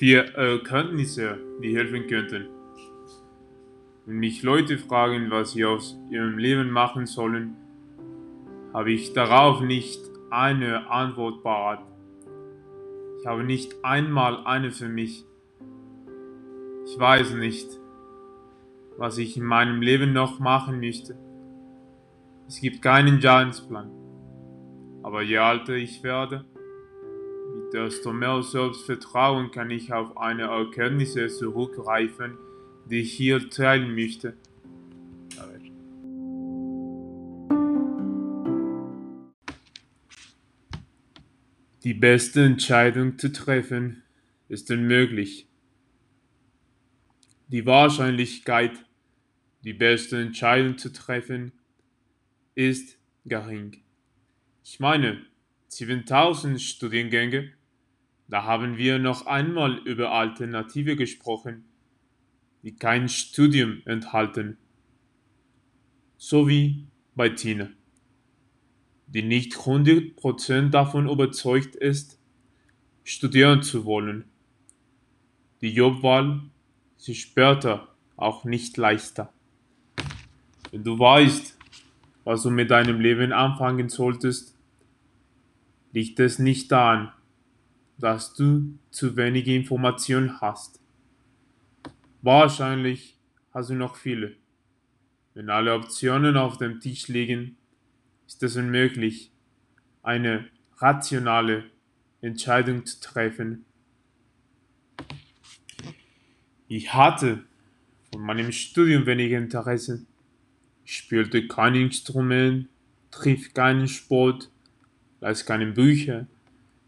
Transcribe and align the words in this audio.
Vier 0.00 0.34
Erkenntnisse, 0.34 1.36
die 1.62 1.76
helfen 1.76 2.06
könnten. 2.06 2.48
Wenn 4.06 4.16
mich 4.16 4.42
Leute 4.42 4.78
fragen, 4.78 5.30
was 5.30 5.52
sie 5.52 5.66
aus 5.66 6.00
ihrem 6.08 6.38
Leben 6.38 6.70
machen 6.70 7.04
sollen, 7.04 7.54
habe 8.72 8.92
ich 8.92 9.12
darauf 9.12 9.60
nicht 9.60 10.00
eine 10.30 10.88
Antwort 10.90 11.42
parat. 11.42 11.80
Ich 13.20 13.26
habe 13.26 13.44
nicht 13.44 13.84
einmal 13.84 14.46
eine 14.46 14.70
für 14.70 14.88
mich. 14.88 15.26
Ich 16.86 16.98
weiß 16.98 17.34
nicht, 17.34 17.68
was 18.96 19.18
ich 19.18 19.36
in 19.36 19.44
meinem 19.44 19.82
Leben 19.82 20.14
noch 20.14 20.38
machen 20.38 20.80
müsste. 20.80 21.18
Es 22.48 22.58
gibt 22.58 22.80
keinen 22.80 23.20
Jahresplan. 23.20 23.90
Aber 25.02 25.20
je 25.20 25.36
älter 25.36 25.74
ich 25.74 26.02
werde, 26.02 26.46
desto 27.72 28.12
mehr 28.12 28.42
Selbstvertrauen 28.42 29.50
kann 29.50 29.70
ich 29.70 29.92
auf 29.92 30.16
eine 30.16 30.44
Erkenntnisse 30.44 31.28
zurückgreifen, 31.28 32.36
die 32.86 33.00
ich 33.00 33.12
hier 33.12 33.48
teilen 33.50 33.94
möchte. 33.94 34.34
Die 41.82 41.94
beste 41.94 42.44
Entscheidung 42.44 43.18
zu 43.18 43.32
treffen 43.32 44.02
ist 44.48 44.70
unmöglich. 44.70 45.48
Die 47.48 47.64
Wahrscheinlichkeit, 47.64 48.72
die 49.64 49.72
beste 49.72 50.20
Entscheidung 50.20 50.76
zu 50.76 50.92
treffen, 50.92 51.52
ist 52.54 52.98
gering. 53.24 53.78
Ich 54.62 54.78
meine, 54.78 55.24
7000 55.68 56.60
Studiengänge 56.60 57.52
da 58.30 58.44
haben 58.44 58.76
wir 58.76 59.00
noch 59.00 59.26
einmal 59.26 59.78
über 59.78 60.12
Alternative 60.12 60.94
gesprochen, 60.94 61.64
die 62.62 62.76
kein 62.76 63.08
Studium 63.08 63.82
enthalten. 63.86 64.56
So 66.16 66.46
wie 66.46 66.86
bei 67.16 67.30
Tina, 67.30 67.70
die 69.08 69.22
nicht 69.22 69.54
100% 69.54 70.70
davon 70.70 71.08
überzeugt 71.08 71.74
ist, 71.74 72.20
studieren 73.02 73.64
zu 73.64 73.84
wollen. 73.84 74.26
Die 75.60 75.74
Jobwahl 75.74 76.42
ist 76.98 77.16
später 77.16 77.88
auch 78.16 78.44
nicht 78.44 78.76
leichter. 78.76 79.32
Wenn 80.70 80.84
du 80.84 80.96
weißt, 80.96 81.58
was 82.22 82.42
du 82.42 82.50
mit 82.50 82.70
deinem 82.70 83.00
Leben 83.00 83.32
anfangen 83.32 83.88
solltest, 83.88 84.56
liegt 85.92 86.20
es 86.20 86.38
nicht 86.38 86.70
daran, 86.70 87.12
dass 88.00 88.34
du 88.34 88.78
zu 88.90 89.16
wenige 89.16 89.54
Informationen 89.54 90.40
hast. 90.40 90.80
Wahrscheinlich 92.22 93.18
hast 93.52 93.70
du 93.70 93.74
noch 93.74 93.96
viele. 93.96 94.36
Wenn 95.34 95.50
alle 95.50 95.74
Optionen 95.74 96.36
auf 96.36 96.58
dem 96.58 96.80
Tisch 96.80 97.08
liegen, 97.08 97.56
ist 98.26 98.42
es 98.42 98.56
unmöglich, 98.56 99.30
eine 100.02 100.48
rationale 100.78 101.64
Entscheidung 102.20 102.86
zu 102.86 103.00
treffen. 103.00 103.64
Ich 106.68 106.94
hatte 106.94 107.44
von 108.12 108.22
meinem 108.22 108.52
Studium 108.52 109.06
wenig 109.06 109.32
Interesse. 109.32 110.06
Ich 110.84 110.96
spielte 110.96 111.46
kein 111.46 111.74
Instrument, 111.74 112.68
trieb 113.10 113.54
keinen 113.54 113.88
Sport, 113.88 114.50
las 115.20 115.44
keine 115.44 115.66
Bücher, 115.66 116.26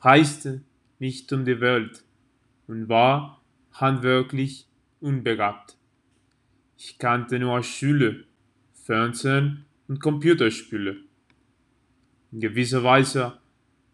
reiste 0.00 0.62
nicht 0.98 1.32
um 1.32 1.44
die 1.44 1.60
Welt 1.60 2.04
und 2.66 2.88
war 2.88 3.42
handwerklich 3.72 4.66
unbegabt. 5.00 5.76
Ich 6.78 6.98
kannte 6.98 7.38
nur 7.38 7.62
Schule, 7.62 8.24
Fernsehen 8.74 9.64
und 9.88 10.00
Computerspiele. 10.00 10.96
In 12.32 12.40
gewisser 12.40 12.82
Weise 12.84 13.38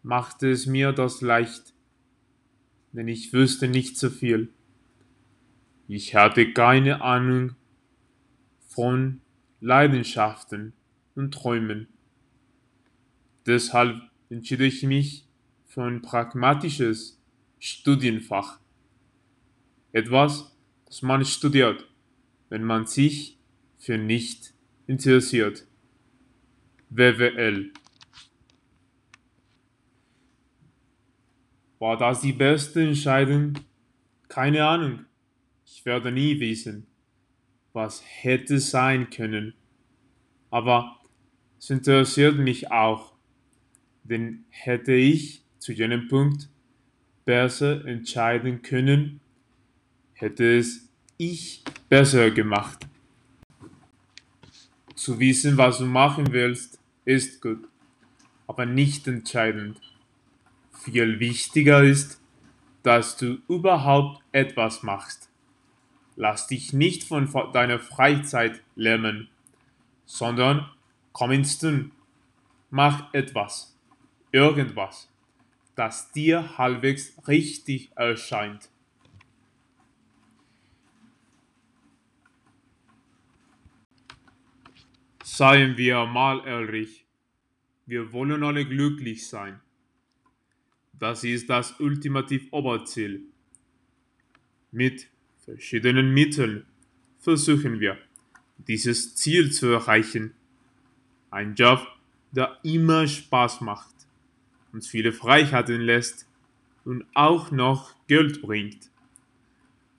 machte 0.01 0.49
es 0.49 0.65
mir 0.65 0.91
das 0.91 1.21
leicht, 1.21 1.73
denn 2.91 3.07
ich 3.07 3.33
wüsste 3.33 3.67
nicht 3.67 3.97
so 3.97 4.09
viel. 4.09 4.49
Ich 5.87 6.15
hatte 6.15 6.51
keine 6.53 7.01
Ahnung 7.01 7.55
von 8.67 9.21
Leidenschaften 9.61 10.73
und 11.15 11.33
Träumen. 11.33 11.87
Deshalb 13.45 14.01
entschied 14.29 14.61
ich 14.61 14.83
mich 14.83 15.27
für 15.73 15.81
ein 15.85 16.03
pragmatisches 16.03 17.19
Studienfach. 17.57 18.59
Etwas, 19.91 20.55
das 20.85 21.01
man 21.01 21.25
studiert, 21.25 21.89
wenn 22.49 22.63
man 22.63 22.85
sich 22.85 23.39
für 23.79 23.97
nicht 23.97 24.53
interessiert. 24.85 25.65
WWL. 26.91 27.73
War 31.79 31.97
das 31.97 32.21
die 32.21 32.33
beste 32.33 32.83
Entscheidung? 32.83 33.53
Keine 34.27 34.67
Ahnung. 34.67 35.05
Ich 35.65 35.83
werde 35.85 36.11
nie 36.11 36.39
wissen, 36.39 36.85
was 37.71 38.03
hätte 38.05 38.59
sein 38.59 39.09
können. 39.09 39.55
Aber 40.51 40.99
es 41.57 41.71
interessiert 41.71 42.37
mich 42.37 42.71
auch, 42.71 43.15
denn 44.03 44.45
hätte 44.49 44.93
ich 44.93 45.42
zu 45.63 45.71
jenem 45.71 46.09
Punkt 46.09 46.49
besser 47.23 47.85
entscheiden 47.85 48.63
können, 48.63 49.21
hätte 50.11 50.57
es 50.57 50.89
ich 51.15 51.63
besser 51.87 52.31
gemacht. 52.31 52.85
Zu 54.93 55.19
wissen, 55.19 55.57
was 55.57 55.77
du 55.77 55.85
machen 55.85 56.33
willst, 56.33 56.81
ist 57.05 57.41
gut, 57.41 57.65
aber 58.45 58.65
nicht 58.65 59.07
entscheidend. 59.07 59.79
Viel 60.73 61.21
wichtiger 61.21 61.81
ist, 61.81 62.19
dass 62.81 63.15
du 63.15 63.37
überhaupt 63.47 64.21
etwas 64.33 64.83
machst. 64.83 65.29
Lass 66.17 66.47
dich 66.47 66.73
nicht 66.73 67.05
von 67.05 67.31
deiner 67.53 67.79
Freizeit 67.79 68.61
lähmen, 68.75 69.29
sondern 70.05 70.69
komm 71.13 71.31
ins 71.31 71.57
Tun. 71.57 71.93
Mach 72.69 73.13
etwas, 73.13 73.73
irgendwas 74.33 75.07
das 75.75 76.11
dir 76.11 76.57
halbwegs 76.57 77.13
richtig 77.27 77.91
erscheint. 77.95 78.69
Seien 85.23 85.77
wir 85.77 86.05
mal 86.05 86.45
ehrlich, 86.45 87.05
wir 87.85 88.13
wollen 88.13 88.43
alle 88.43 88.65
glücklich 88.65 89.27
sein. 89.27 89.59
Das 90.99 91.23
ist 91.23 91.49
das 91.49 91.79
ultimativ 91.79 92.47
Oberziel. 92.51 93.23
Mit 94.71 95.09
verschiedenen 95.39 96.13
Mitteln 96.13 96.65
versuchen 97.19 97.79
wir, 97.79 97.97
dieses 98.57 99.15
Ziel 99.15 99.51
zu 99.51 99.67
erreichen. 99.67 100.33
Ein 101.31 101.55
Job, 101.55 101.87
der 102.31 102.59
immer 102.63 103.07
Spaß 103.07 103.61
macht 103.61 103.92
uns 104.73 104.87
viele 104.87 105.13
Freiheiten 105.13 105.81
lässt 105.81 106.27
und 106.83 107.05
auch 107.13 107.51
noch 107.51 107.95
Geld 108.07 108.41
bringt. 108.41 108.89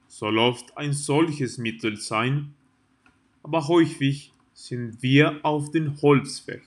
Soll 0.09 0.39
oft 0.39 0.77
ein 0.77 0.93
solches 0.93 1.59
Mittel 1.59 1.97
sein, 1.97 2.55
aber 3.43 3.69
häufig 3.69 4.33
sind 4.53 5.03
wir 5.03 5.41
auf 5.43 5.71
den 5.71 6.01
Holzweg. 6.03 6.63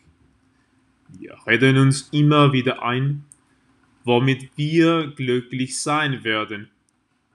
Wir 1.10 1.38
reden 1.46 1.78
uns 1.78 2.10
immer 2.12 2.52
wieder 2.52 2.84
ein, 2.84 3.26
womit 4.04 4.50
wir 4.58 5.08
glücklich 5.16 5.80
sein 5.80 6.24
werden, 6.24 6.70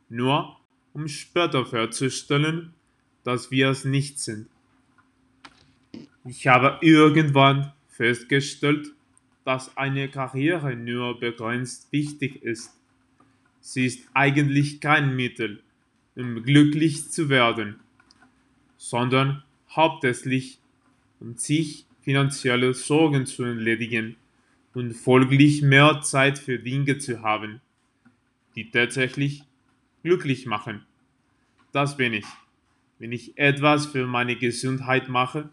nur 0.08 0.56
um 0.92 1.08
später 1.08 1.64
festzustellen, 1.64 2.74
dass 3.24 3.50
wir 3.50 3.70
es 3.70 3.84
nicht 3.84 4.18
sind. 4.18 4.48
Ich 6.24 6.46
habe 6.46 6.78
irgendwann 6.82 7.72
festgestellt, 7.88 8.92
dass 9.44 9.76
eine 9.76 10.08
Karriere 10.08 10.76
nur 10.76 11.18
begrenzt 11.18 11.92
wichtig 11.92 12.42
ist. 12.42 12.78
Sie 13.60 13.86
ist 13.86 14.08
eigentlich 14.14 14.80
kein 14.80 15.14
Mittel, 15.16 15.62
um 16.14 16.42
glücklich 16.42 17.10
zu 17.10 17.28
werden, 17.28 17.80
sondern 18.76 19.42
hauptsächlich 19.70 20.58
um 21.20 21.36
sich 21.36 21.86
finanzielle 22.02 22.74
Sorgen 22.74 23.26
zu 23.26 23.44
erledigen 23.44 24.16
und 24.74 24.94
folglich 24.94 25.62
mehr 25.62 26.00
Zeit 26.02 26.38
für 26.38 26.58
Dinge 26.58 26.98
zu 26.98 27.22
haben, 27.22 27.60
die 28.56 28.70
tatsächlich 28.70 29.44
glücklich 30.02 30.46
machen. 30.46 30.84
Das 31.72 31.96
bin 31.96 32.12
ich. 32.12 32.26
Wenn 32.98 33.12
ich 33.12 33.38
etwas 33.38 33.86
für 33.86 34.06
meine 34.06 34.36
Gesundheit 34.36 35.08
mache, 35.08 35.48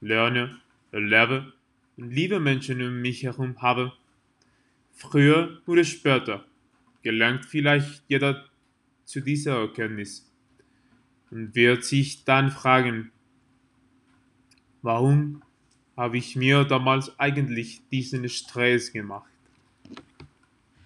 lerne, 0.00 0.56
erlebe 0.92 1.52
und 1.98 2.10
liebe 2.10 2.40
Menschen 2.40 2.80
um 2.80 3.02
mich 3.02 3.24
herum 3.24 3.60
habe. 3.60 3.92
Früher 4.92 5.60
oder 5.66 5.84
später 5.84 6.46
gelangt 7.02 7.44
vielleicht 7.44 8.04
jeder 8.08 8.46
zu 9.04 9.20
dieser 9.20 9.60
Erkenntnis 9.60 10.32
und 11.30 11.54
wird 11.54 11.84
sich 11.84 12.24
dann 12.24 12.50
fragen, 12.50 13.12
warum 14.82 15.42
habe 15.96 16.18
ich 16.18 16.36
mir 16.36 16.64
damals 16.64 17.18
eigentlich 17.18 17.80
diesen 17.90 18.28
Stress 18.28 18.92
gemacht? 18.92 19.30